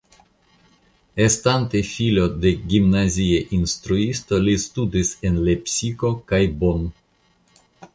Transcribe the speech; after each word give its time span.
Estante 1.25 1.81
filo 1.89 2.25
de 2.45 2.55
gimnazia 2.73 3.45
instruisto 3.61 4.43
li 4.49 4.59
studis 4.67 5.15
en 5.31 5.41
Lepsiko 5.51 6.17
kaj 6.33 6.47
Bonn. 6.65 6.95